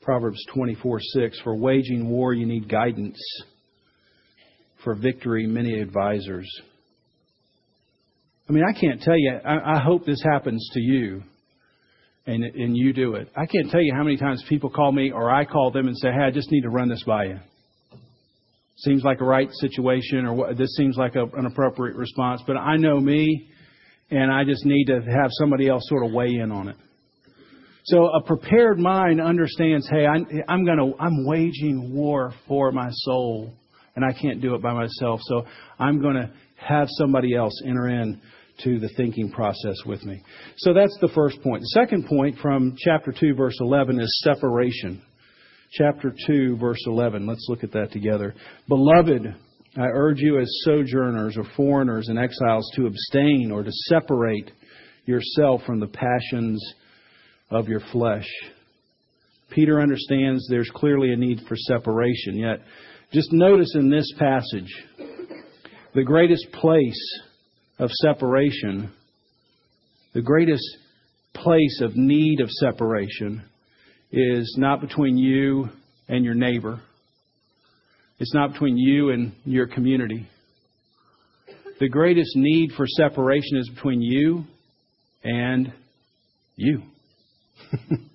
[0.04, 3.20] Proverbs 24 6 For waging war, you need guidance.
[4.84, 6.50] For victory, many advisors.
[8.50, 11.24] I mean, I can't tell you, I, I hope this happens to you
[12.26, 13.30] and, and you do it.
[13.36, 15.98] I can't tell you how many times people call me or I call them and
[15.98, 17.40] say, Hey, I just need to run this by you.
[18.78, 22.58] seems like a right situation or what, this seems like a, an appropriate response, but
[22.58, 23.48] I know me
[24.12, 26.76] and I just need to have somebody else sort of weigh in on it.
[27.84, 30.18] So a prepared mind understands, hey, I,
[30.48, 33.54] I'm going to, I'm waging war for my soul
[33.96, 35.20] and I can't do it by myself.
[35.24, 35.46] So
[35.78, 38.22] I'm going to have somebody else enter in
[38.64, 40.22] to the thinking process with me.
[40.58, 41.62] So that's the first point.
[41.62, 45.02] The second point from chapter 2 verse 11 is separation
[45.74, 47.26] chapter 2, verse 11.
[47.26, 48.34] Let's look at that together.
[48.68, 49.36] Beloved,
[49.76, 54.52] I urge you as sojourners or foreigners and exiles to abstain or to separate
[55.06, 56.64] yourself from the passions
[57.50, 58.28] of your flesh.
[59.52, 62.62] Peter understands there's clearly a need for separation, yet
[63.12, 64.74] just notice in this passage
[65.94, 67.22] the greatest place
[67.78, 68.92] of separation,
[70.14, 70.64] the greatest
[71.34, 73.44] place of need of separation
[74.12, 75.70] is not between you
[76.08, 76.82] and your neighbor.
[78.20, 80.28] It's not between you and your community.
[81.80, 84.46] The greatest need for separation is between you
[85.24, 85.74] and
[86.56, 86.84] you.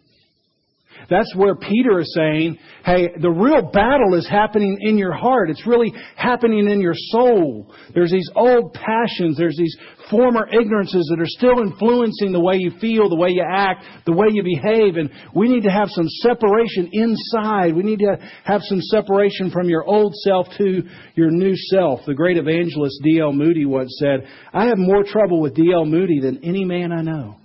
[1.09, 5.49] That's where Peter is saying, hey, the real battle is happening in your heart.
[5.49, 7.73] It's really happening in your soul.
[7.95, 9.39] There's these old passions.
[9.39, 9.75] There's these
[10.11, 14.13] former ignorances that are still influencing the way you feel, the way you act, the
[14.13, 14.97] way you behave.
[14.97, 17.75] And we need to have some separation inside.
[17.75, 20.83] We need to have some separation from your old self to
[21.15, 22.01] your new self.
[22.07, 23.33] The great evangelist D.L.
[23.33, 25.87] Moody once said, I have more trouble with D.L.
[25.87, 27.37] Moody than any man I know.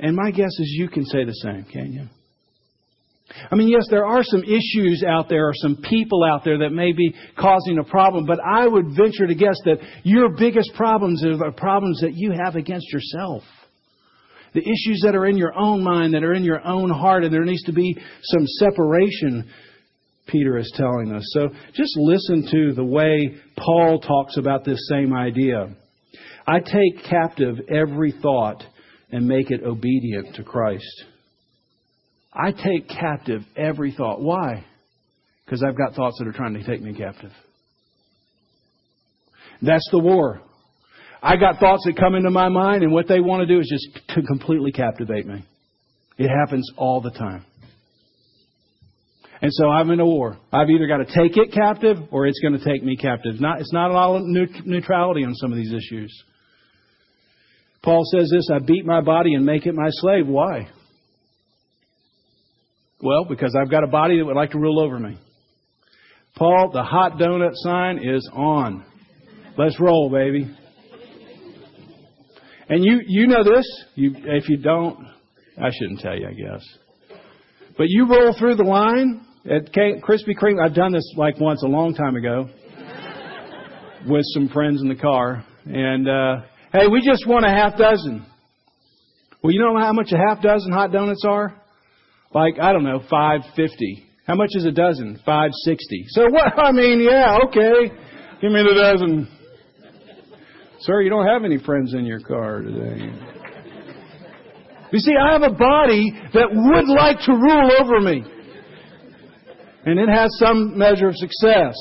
[0.00, 2.08] And my guess is you can say the same, can't you?
[3.50, 6.70] I mean, yes, there are some issues out there or some people out there that
[6.70, 11.24] may be causing a problem, but I would venture to guess that your biggest problems
[11.24, 13.42] are problems that you have against yourself.
[14.52, 17.32] The issues that are in your own mind, that are in your own heart, and
[17.32, 19.48] there needs to be some separation,
[20.26, 21.22] Peter is telling us.
[21.30, 25.68] So just listen to the way Paul talks about this same idea.
[26.48, 28.64] I take captive every thought
[29.12, 31.04] and make it obedient to Christ.
[32.32, 34.20] I take captive every thought.
[34.20, 34.64] Why?
[35.44, 37.32] Because I've got thoughts that are trying to take me captive.
[39.62, 40.40] That's the war.
[41.22, 43.68] I got thoughts that come into my mind, and what they want to do is
[43.68, 45.44] just to completely captivate me.
[46.16, 47.44] It happens all the time.
[49.42, 50.38] And so I'm in a war.
[50.52, 53.40] I've either got to take it captive or it's going to take me captive.
[53.40, 56.24] Not, it's not all neutrality on some of these issues.
[57.82, 60.26] Paul says this I beat my body and make it my slave.
[60.26, 60.68] Why?
[63.02, 65.18] Well, because I've got a body that would like to rule over me.
[66.36, 68.84] Paul, the hot donut sign is on.
[69.56, 70.54] Let's roll, baby.
[72.68, 73.66] And you, you know this.
[73.94, 75.06] You, if you don't,
[75.60, 76.64] I shouldn't tell you, I guess.
[77.76, 80.62] But you roll through the line at Krispy Kreme.
[80.62, 82.48] I've done this like once a long time ago
[84.06, 85.44] with some friends in the car.
[85.66, 88.24] And uh, Hey, we just want a half dozen.
[89.42, 91.60] Well, you know how much a half dozen hot donuts are?
[92.32, 94.06] Like, I don't know, 550.
[94.24, 95.16] How much is a dozen?
[95.26, 96.04] 560.
[96.10, 96.56] So what?
[96.64, 97.92] I mean, yeah, okay.
[98.40, 99.28] Give me the dozen.
[100.80, 103.12] Sir, you don't have any friends in your car today.
[104.92, 108.24] You see, I have a body that would like to rule over me.
[109.86, 111.74] And it has some measure of success.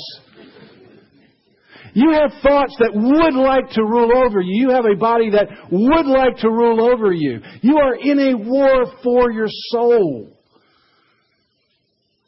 [1.93, 4.67] You have thoughts that would like to rule over you.
[4.67, 7.39] You have a body that would like to rule over you.
[7.61, 10.29] You are in a war for your soul.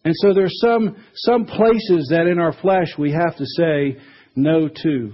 [0.04, 3.98] And so there's some, some places that in our flesh we have to say
[4.36, 5.14] no to.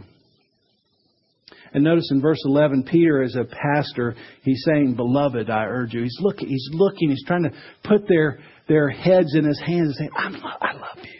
[1.74, 6.02] And notice in verse 11, Peter, as a pastor, he's saying, Beloved, I urge you.
[6.02, 7.52] He's looking, he's looking, he's trying to
[7.84, 11.17] put their, their heads in his hands and say, I love you.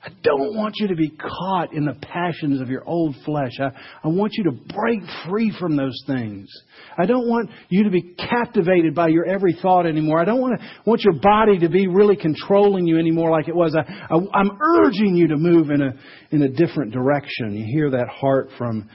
[0.00, 3.50] I don't want you to be caught in the passions of your old flesh.
[3.58, 3.70] I,
[4.04, 6.48] I want you to break free from those things.
[6.96, 10.20] I don't want you to be captivated by your every thought anymore.
[10.20, 13.56] I don't want, to, want your body to be really controlling you anymore like it
[13.56, 13.74] was.
[13.74, 15.92] I, I, I'm urging you to move in a,
[16.30, 17.56] in a different direction.
[17.56, 18.88] You hear that heart from,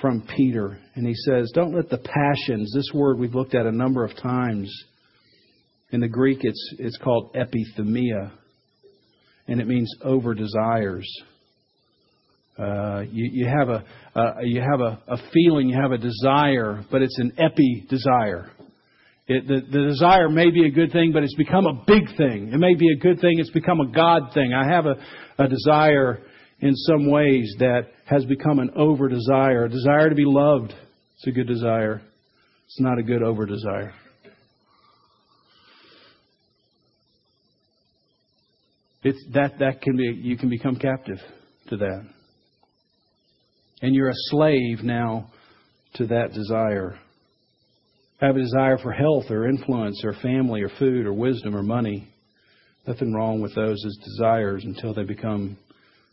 [0.00, 0.78] from Peter.
[0.94, 4.16] And he says, Don't let the passions, this word we've looked at a number of
[4.16, 4.72] times.
[5.90, 8.32] In the Greek, it's, it's called epithumia
[9.48, 11.08] and it means over desires.
[12.58, 13.84] Uh, you, you, have a
[14.18, 18.50] uh, you have a, a, feeling, you have a desire, but it's an epi desire.
[19.28, 22.52] It, the, the desire may be a good thing, but it's become a big thing.
[22.52, 24.52] It may be a good thing, it's become a God thing.
[24.54, 24.94] I have a,
[25.38, 26.22] a desire
[26.60, 29.64] in some ways that has become an over desire.
[29.64, 30.72] A desire to be loved.
[31.16, 32.00] It's a good desire.
[32.66, 33.92] It's not a good over desire.
[39.06, 41.18] It's that that can be you can become captive
[41.68, 42.04] to that.
[43.80, 45.30] And you're a slave now
[45.94, 46.98] to that desire.
[48.20, 52.08] Have a desire for health or influence or family or food or wisdom or money.
[52.84, 55.56] Nothing wrong with those as desires until they become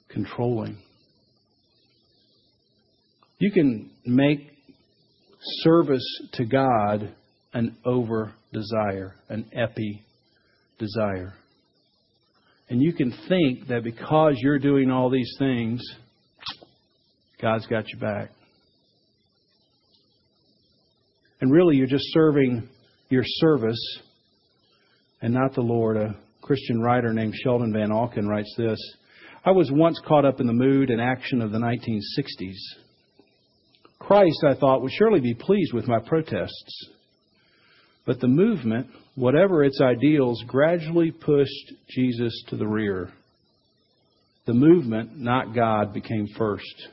[0.09, 0.77] controlling.
[3.39, 4.51] You can make
[5.63, 7.11] service to God
[7.55, 10.03] an over desire, an epi
[10.77, 11.33] desire.
[12.73, 15.79] And you can think that because you're doing all these things,
[17.39, 18.31] God's got you back.
[21.39, 22.67] And really, you're just serving
[23.09, 23.99] your service
[25.21, 25.97] and not the Lord.
[25.97, 28.79] A Christian writer named Sheldon Vanauken writes this
[29.45, 32.57] I was once caught up in the mood and action of the 1960s.
[33.99, 36.89] Christ, I thought, would surely be pleased with my protests.
[38.07, 43.11] But the movement, whatever its ideals, gradually pushed Jesus to the rear.
[44.45, 46.87] The movement, not God, became first.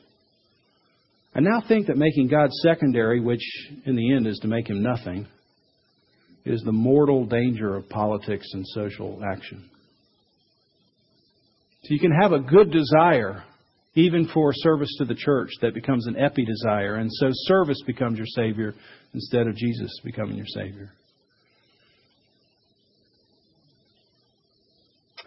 [1.34, 3.42] I now think that making God secondary, which
[3.86, 5.26] in the end is to make him nothing,
[6.44, 9.68] is the mortal danger of politics and social action.
[11.82, 13.44] So you can have a good desire,
[13.94, 18.18] even for service to the church, that becomes an epi desire, and so service becomes
[18.18, 18.74] your Savior
[19.14, 20.90] instead of Jesus becoming your Savior.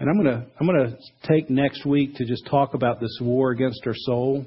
[0.03, 0.97] And I'm going to I'm going to
[1.29, 4.45] take next week to just talk about this war against our soul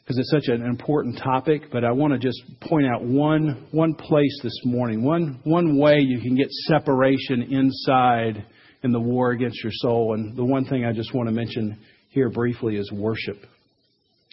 [0.00, 3.92] because it's such an important topic, but I want to just point out one one
[3.92, 8.46] place this morning, one one way you can get separation inside
[8.82, 10.14] in the war against your soul.
[10.14, 11.76] And the one thing I just want to mention
[12.08, 13.36] here briefly is worship.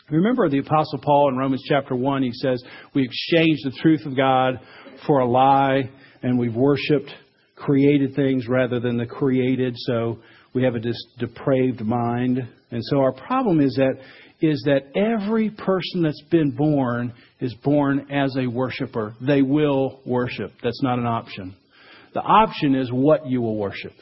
[0.09, 4.15] Remember the Apostle Paul in Romans chapter 1, he says, We exchanged the truth of
[4.15, 4.61] God
[5.05, 5.89] for a lie,
[6.23, 7.11] and we've worshiped
[7.65, 10.19] created things rather than the created, so
[10.53, 10.81] we have a
[11.17, 12.39] depraved mind.
[12.71, 13.95] And so our problem is that
[14.41, 19.15] is that every person that's been born is born as a worshiper.
[19.25, 20.51] They will worship.
[20.61, 21.55] That's not an option.
[22.13, 23.93] The option is what you will worship.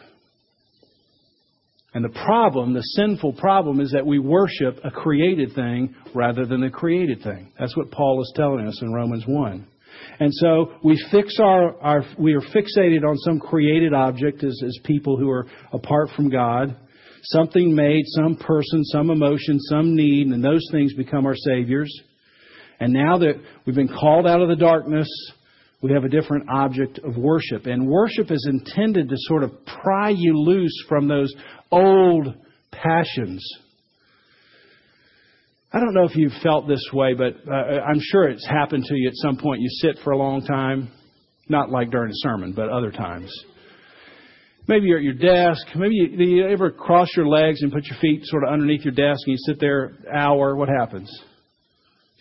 [1.93, 6.61] And the problem, the sinful problem, is that we worship a created thing rather than
[6.61, 7.51] the created thing.
[7.59, 9.67] That's what Paul is telling us in Romans 1.
[10.19, 14.77] And so we fix our, our we are fixated on some created object as, as
[14.83, 16.77] people who are apart from God
[17.23, 21.91] something made, some person, some emotion, some need, and those things become our saviors.
[22.79, 25.07] And now that we've been called out of the darkness,
[25.81, 27.65] we have a different object of worship.
[27.65, 31.33] And worship is intended to sort of pry you loose from those
[31.71, 32.35] old
[32.71, 33.45] passions.
[35.75, 38.95] I don't know if you've felt this way, but uh, I'm sure it's happened to
[38.95, 39.59] you at some point.
[39.59, 40.91] You sit for a long time,
[41.49, 43.33] not like during a sermon, but other times.
[44.67, 45.65] Maybe you're at your desk.
[45.75, 48.93] Maybe you, you ever cross your legs and put your feet sort of underneath your
[48.93, 50.55] desk and you sit there an hour.
[50.55, 51.11] What happens?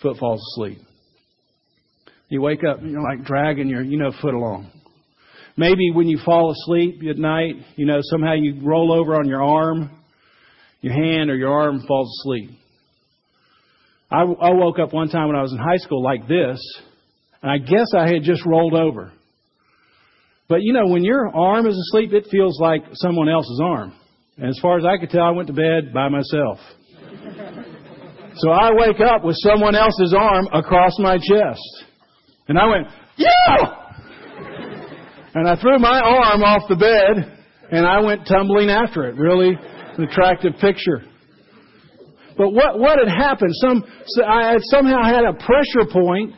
[0.01, 0.79] Foot falls asleep.
[2.31, 4.71] You wake up, and you know, like dragging your, you know, foot along.
[5.59, 9.43] Maybe when you fall asleep at night, you know, somehow you roll over on your
[9.43, 9.91] arm,
[10.81, 12.59] your hand or your arm falls asleep.
[14.13, 16.61] I, I woke up one time when I was in high school like this,
[17.43, 19.13] and I guess I had just rolled over.
[20.49, 23.95] But you know, when your arm is asleep, it feels like someone else's arm.
[24.37, 26.59] And as far as I could tell, I went to bed by myself.
[28.37, 31.85] so I wake up with someone else's arm across my chest.
[32.49, 33.83] And I went, yeah!
[35.35, 37.39] And I threw my arm off the bed
[37.71, 39.17] and I went tumbling after it.
[39.17, 39.57] Really
[39.97, 41.03] an attractive picture.
[42.37, 43.53] But what, what had happened?
[43.55, 43.85] Some,
[44.27, 46.35] I had somehow had a pressure point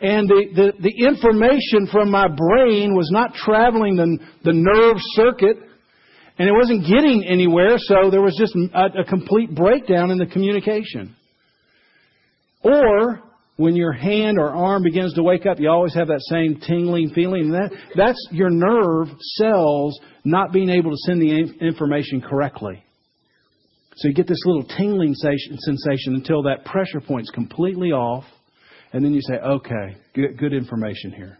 [0.00, 5.58] and the, the, the information from my brain was not traveling the, the nerve circuit,
[6.38, 10.24] and it wasn't getting anywhere, so there was just a, a complete breakdown in the
[10.24, 11.14] communication.
[12.62, 13.20] Or
[13.56, 17.10] when your hand or arm begins to wake up, you always have that same tingling
[17.10, 17.50] feeling.
[17.50, 22.82] That, that's your nerve cells not being able to send the information correctly.
[24.00, 28.24] So you get this little tingling sensation until that pressure point's completely off
[28.94, 31.36] and then you say, okay, good, good information here.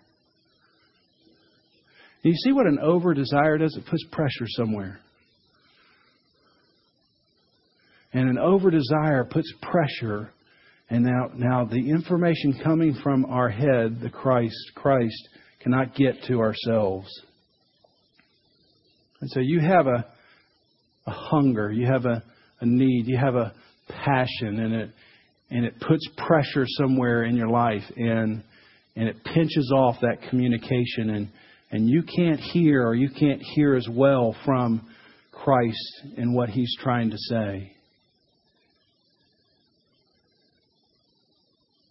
[2.23, 3.75] And you see what an over desire does?
[3.79, 5.01] It puts pressure somewhere.
[8.13, 10.31] And an over desire puts pressure.
[10.91, 15.29] And now, now the information coming from our head, the Christ, Christ,
[15.61, 17.09] cannot get to ourselves.
[19.23, 20.05] And so you have a,
[21.07, 22.23] a hunger, you have a,
[22.61, 23.53] a need, you have a
[23.89, 24.91] passion, and it
[25.51, 28.43] and it puts pressure somewhere in your life and
[28.97, 31.29] and it pinches off that communication and
[31.73, 34.89] and you can't hear or you can't hear as well from
[35.33, 37.73] Christ and what He's trying to say.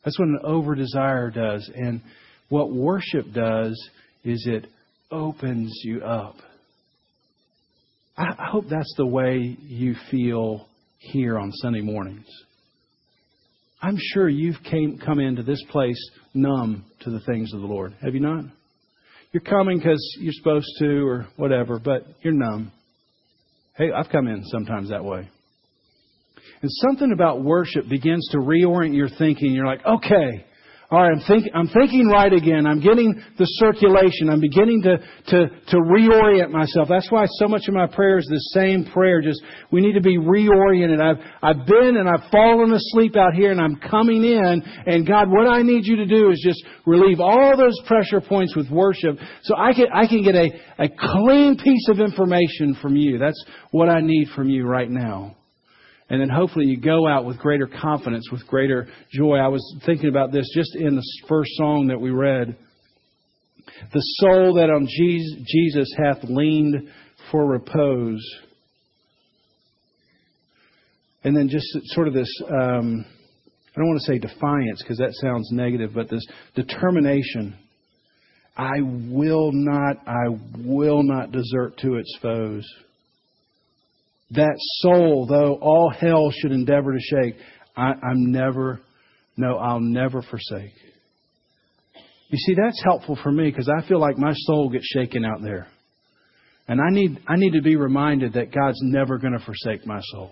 [0.03, 1.69] That's what an over desire does.
[1.73, 2.01] And
[2.49, 3.89] what worship does
[4.23, 4.67] is it
[5.11, 6.35] opens you up.
[8.19, 10.67] I hope that's the way you feel
[10.97, 12.27] here on Sunday mornings.
[13.81, 15.97] I'm sure you've came, come into this place
[16.33, 17.95] numb to the things of the Lord.
[18.03, 18.43] Have you not?
[19.31, 22.73] You're coming because you're supposed to or whatever, but you're numb.
[23.77, 25.29] Hey, I've come in sometimes that way.
[26.61, 29.53] And something about worship begins to reorient your thinking.
[29.53, 30.45] You're like, okay,
[30.91, 32.65] all right, I'm, think, I'm thinking right again.
[32.65, 34.27] I'm getting the circulation.
[34.27, 36.87] I'm beginning to, to, to reorient myself.
[36.89, 39.21] That's why so much of my prayer is the same prayer.
[39.21, 39.39] Just,
[39.71, 40.99] we need to be reoriented.
[40.99, 44.63] I've, I've been and I've fallen asleep out here and I'm coming in.
[44.87, 48.55] And God, what I need you to do is just relieve all those pressure points
[48.55, 52.95] with worship so I can, I can get a, a clean piece of information from
[52.95, 53.19] you.
[53.19, 55.35] That's what I need from you right now.
[56.09, 59.37] And then hopefully you go out with greater confidence, with greater joy.
[59.37, 62.57] I was thinking about this just in the first song that we read.
[63.93, 66.89] The soul that on Jesus hath leaned
[67.31, 68.25] for repose.
[71.23, 73.05] And then just sort of this, um,
[73.75, 77.55] I don't want to say defiance because that sounds negative, but this determination.
[78.57, 82.67] I will not, I will not desert to its foes
[84.31, 87.35] that soul, though all hell should endeavor to shake,
[87.75, 88.79] I, am never,
[89.37, 90.73] no, I'll never forsake.
[92.29, 95.41] You see, that's helpful for me because I feel like my soul gets shaken out
[95.41, 95.67] there.
[96.67, 99.99] And I need, I need to be reminded that God's never going to forsake my
[100.11, 100.31] soul.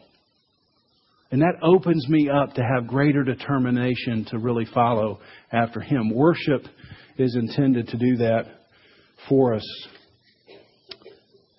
[1.31, 5.19] And that opens me up to have greater determination to really follow
[5.51, 6.13] after Him.
[6.13, 6.65] Worship
[7.17, 8.43] is intended to do that
[9.27, 9.87] for us.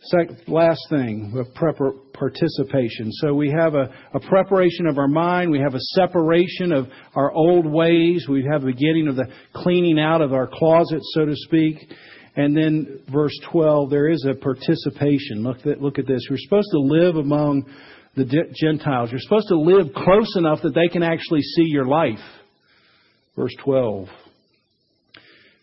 [0.01, 1.32] Second, last thing,
[2.12, 3.11] participation.
[3.12, 5.51] So we have a, a, preparation of our mind.
[5.51, 6.86] We have a separation of
[7.16, 8.26] our old ways.
[8.28, 11.92] We have a beginning of the cleaning out of our closet, so to speak.
[12.36, 15.42] And then verse 12, there is a participation.
[15.42, 16.22] Look at, look at this.
[16.30, 17.64] We're supposed to live among
[18.14, 18.24] the
[18.55, 19.11] Gentiles.
[19.11, 22.20] You're supposed to live close enough that they can actually see your life.
[23.36, 24.09] Verse 12.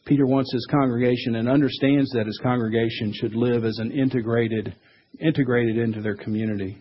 [0.06, 4.76] Peter wants his congregation and understands that his congregation should live as an integrated,
[5.20, 6.78] integrated into their community.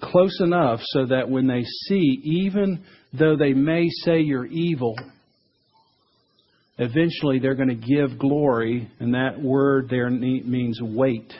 [0.00, 4.94] Close enough so that when they see, even though they may say you're evil,
[6.78, 11.32] eventually they're going to give glory, and that word there means weight.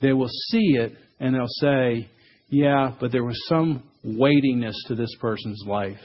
[0.00, 2.08] They will see it and they'll say,
[2.48, 6.00] Yeah, but there was some weightiness to this person's life,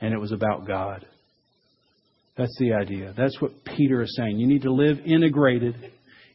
[0.00, 1.06] and it was about God.
[2.38, 3.12] That's the idea.
[3.16, 4.38] That's what Peter is saying.
[4.38, 5.74] You need to live integrated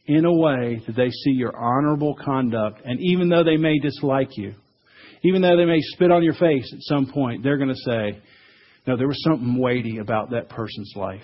[0.06, 2.82] in a way that they see your honorable conduct.
[2.84, 4.54] And even though they may dislike you,
[5.22, 8.22] even though they may spit on your face at some point, they're going to say,
[8.86, 11.22] no, there was something weighty about that person's life.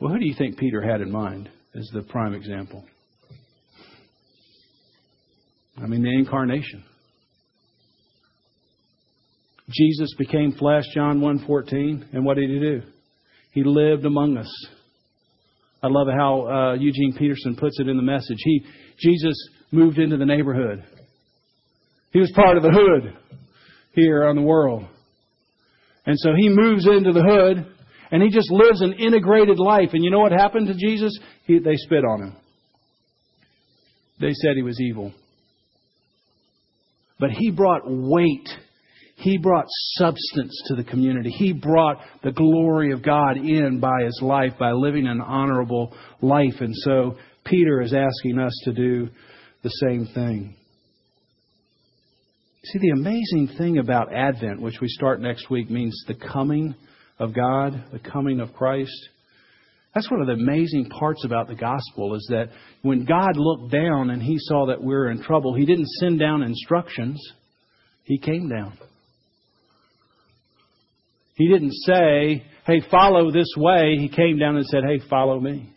[0.00, 2.84] Well, who do you think Peter had in mind as the prime example?
[5.76, 6.84] I mean, the incarnation.
[9.68, 12.82] Jesus became flesh, John 1.14, and what did he do?
[13.52, 14.50] He lived among us.
[15.82, 18.38] I love how uh, Eugene Peterson puts it in the message.
[18.38, 18.64] He,
[18.98, 19.34] Jesus
[19.70, 20.84] moved into the neighborhood.
[22.12, 23.16] He was part of the hood
[23.94, 24.84] here on the world.
[26.06, 27.66] And so he moves into the hood
[28.10, 29.90] and he just lives an integrated life.
[29.92, 31.18] And you know what happened to Jesus?
[31.46, 32.36] He, they spit on him.
[34.20, 35.12] They said he was evil.
[37.18, 38.48] But he brought weight
[39.22, 41.30] he brought substance to the community.
[41.30, 46.56] He brought the glory of God in by his life, by living an honorable life.
[46.58, 49.08] And so Peter is asking us to do
[49.62, 50.56] the same thing.
[52.64, 56.74] See, the amazing thing about Advent, which we start next week, means the coming
[57.20, 59.08] of God, the coming of Christ.
[59.94, 62.48] That's one of the amazing parts about the gospel is that
[62.82, 66.18] when God looked down and he saw that we were in trouble, he didn't send
[66.18, 67.20] down instructions.
[68.02, 68.78] He came down.
[71.34, 73.96] He didn't say, hey, follow this way.
[73.98, 75.72] He came down and said, hey, follow me.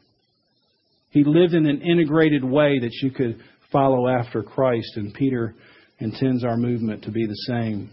[1.10, 3.42] He lived in an integrated way that you could
[3.72, 5.56] follow after Christ, and Peter
[6.00, 7.90] intends our movement to be the same.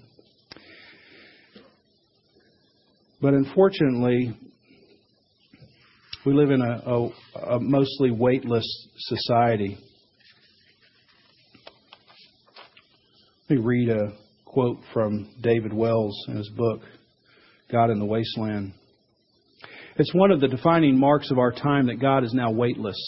[3.21, 4.37] But unfortunately,
[6.27, 9.79] we live in a, a, a mostly weightless society.
[13.49, 14.13] Let me read a
[14.45, 16.81] quote from David Wells in his book.
[17.73, 18.75] God in the wasteland.
[19.97, 22.99] It's one of the defining marks of our time that God is now weightless.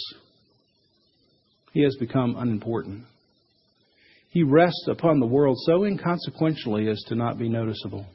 [1.73, 3.05] he has become unimportant.
[4.31, 8.07] He rests upon the world so inconsequentially as to not be noticeable.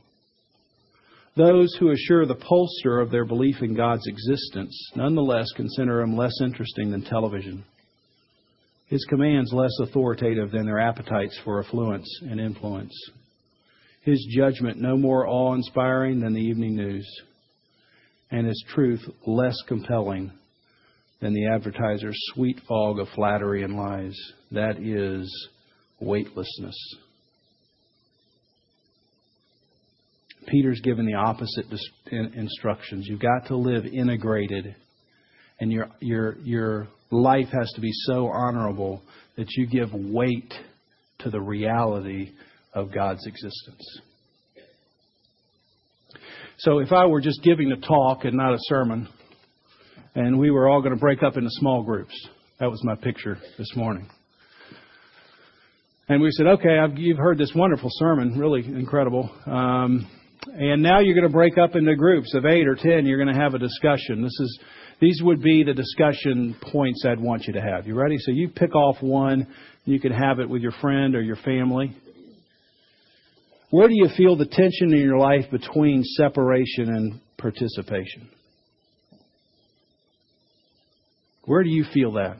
[1.38, 6.34] Those who assure the pollster of their belief in God's existence nonetheless consider him less
[6.44, 7.64] interesting than television.
[8.88, 12.94] His commands less authoritative than their appetites for affluence and influence.
[14.02, 17.08] His judgment no more awe inspiring than the evening news.
[18.32, 20.32] And his truth less compelling
[21.20, 24.16] than the advertiser's sweet fog of flattery and lies.
[24.52, 25.50] That is
[26.00, 26.78] weightlessness.
[30.48, 31.66] Peter's given the opposite
[32.12, 33.06] instructions.
[33.08, 34.76] You've got to live integrated,
[35.60, 39.02] and your, your, your life has to be so honorable
[39.38, 40.54] that you give weight
[41.20, 42.32] to the reality
[42.80, 44.02] of God's existence.
[46.60, 49.08] So, if I were just giving a talk and not a sermon,
[50.16, 52.14] and we were all going to break up into small groups,
[52.60, 54.10] that was my picture this morning.
[56.10, 59.30] And we said, okay, I've, you've heard this wonderful sermon, really incredible.
[59.46, 60.10] Um,
[60.48, 63.06] and now you're going to break up into groups of eight or ten.
[63.06, 64.24] You're going to have a discussion.
[64.24, 64.60] This is,
[65.00, 67.86] these would be the discussion points I'd want you to have.
[67.86, 68.18] You ready?
[68.18, 69.48] So you pick off one.
[69.86, 71.96] You can have it with your friend or your family.
[73.72, 78.30] Where do you feel the tension in your life between separation and participation?
[81.46, 82.38] Where do you feel that?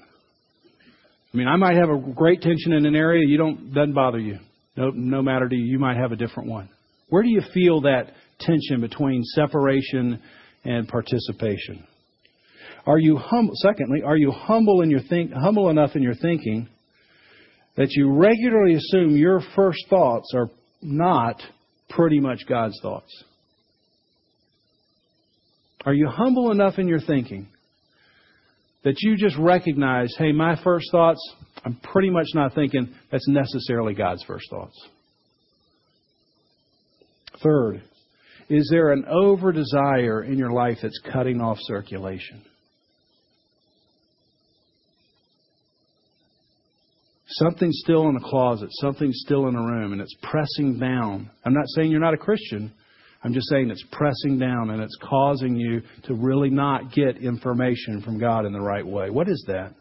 [1.32, 4.20] I mean, I might have a great tension in an area you don't doesn't bother
[4.20, 4.40] you.
[4.76, 6.70] No, no matter to you, you might have a different one.
[7.10, 10.22] Where do you feel that tension between separation
[10.64, 11.86] and participation?
[12.88, 13.54] Are you humble?
[13.56, 16.68] Secondly, are you humble in your think, humble enough in your thinking
[17.78, 20.50] that you regularly assume your first thoughts are
[20.82, 21.42] not
[21.90, 23.24] pretty much God's thoughts?
[25.86, 27.48] Are you humble enough in your thinking
[28.84, 31.20] that you just recognize, hey, my first thoughts,
[31.66, 34.76] I'm pretty much not thinking that's necessarily God's first thoughts.
[37.44, 37.82] Third,
[38.50, 42.44] is there an over desire in your life that's cutting off circulation?
[47.34, 51.30] Something's still in a closet, something's still in a room, and it's pressing down.
[51.46, 52.74] I'm not saying you're not a Christian.
[53.24, 58.02] I'm just saying it's pressing down and it's causing you to really not get information
[58.02, 59.10] from God in the right way.
[59.10, 59.74] What is that?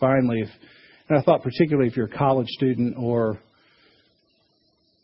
[0.00, 0.48] Finally, if,
[1.08, 3.38] and I thought particularly if you're a college student or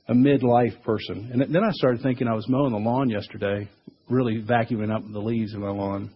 [0.09, 1.31] a midlife person.
[1.33, 3.69] And then I started thinking I was mowing the lawn yesterday,
[4.11, 6.11] really vacuuming up the leaves in my lawn.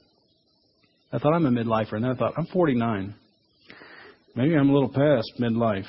[1.12, 3.14] I thought I'm a midlifer, and then I thought I'm 49.
[4.39, 5.89] Maybe I'm a little past midlife.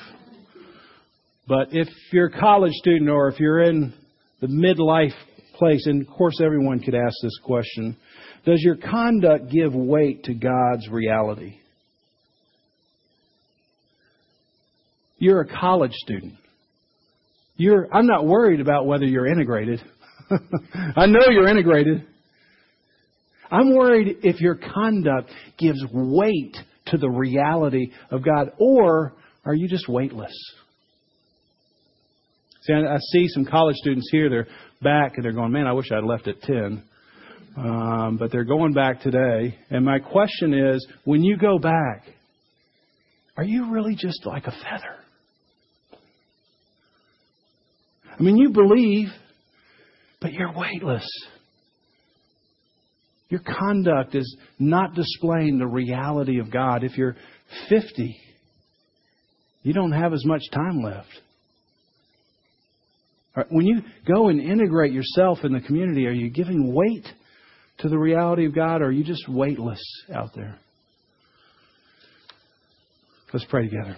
[1.46, 3.94] But if you're a college student or if you're in
[4.40, 5.14] the midlife
[5.54, 7.96] place, and of course everyone could ask this question,
[8.44, 11.60] does your conduct give weight to God's reality?
[15.18, 16.34] You're a college student.
[17.56, 19.80] You're, I'm not worried about whether you're integrated.
[20.96, 22.04] I know you're integrated.
[23.48, 26.56] I'm worried if your conduct gives weight
[26.90, 29.14] to the reality of God, or
[29.44, 30.32] are you just weightless?
[32.62, 34.48] See, I, I see some college students here, they're
[34.82, 36.82] back and they're going, man, I wish I'd left at 10.
[37.56, 39.56] Um, but they're going back today.
[39.70, 42.04] And my question is when you go back,
[43.36, 44.96] are you really just like a feather?
[48.18, 49.08] I mean, you believe,
[50.20, 51.06] but you're weightless.
[53.30, 56.84] Your conduct is not displaying the reality of God.
[56.84, 57.16] If you're
[57.68, 58.16] 50,
[59.62, 61.08] you don't have as much time left.
[63.48, 67.06] When you go and integrate yourself in the community, are you giving weight
[67.78, 69.80] to the reality of God, or are you just weightless
[70.12, 70.58] out there?
[73.32, 73.96] Let's pray together.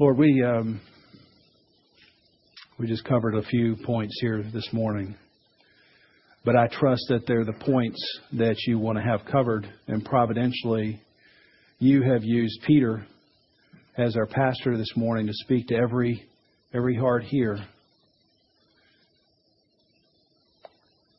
[0.00, 0.42] Lord, we.
[0.44, 0.80] Um,
[2.78, 5.16] we just covered a few points here this morning.
[6.48, 9.70] But I trust that they're the points that you want to have covered.
[9.86, 10.98] And providentially,
[11.78, 13.06] you have used Peter
[13.98, 16.24] as our pastor this morning to speak to every,
[16.72, 17.58] every heart here.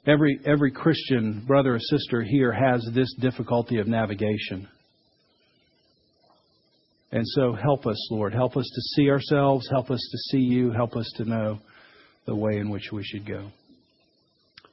[0.07, 4.67] Every, every Christian brother or sister here has this difficulty of navigation.
[7.11, 8.33] And so help us, Lord.
[8.33, 9.69] Help us to see ourselves.
[9.69, 10.71] Help us to see you.
[10.71, 11.59] Help us to know
[12.25, 13.51] the way in which we should go.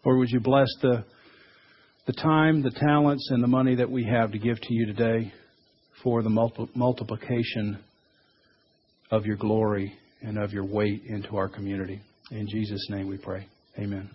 [0.06, 1.04] Lord, would you bless the,
[2.06, 5.32] the time, the talents, and the money that we have to give to you today
[6.04, 6.30] for the
[6.76, 7.78] multiplication
[9.10, 9.92] of your glory
[10.22, 12.00] and of your weight into our community.
[12.30, 13.48] In Jesus' name we pray.
[13.80, 14.08] Amen.